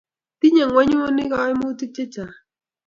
[0.39, 2.33] tinyei ng'wenyuni kaimutik chechang